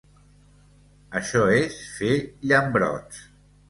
Això 1.21 1.45
és 1.59 1.79
fer 2.01 2.13
llambrots! 2.19 3.27